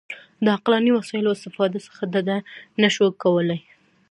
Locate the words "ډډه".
2.13-2.37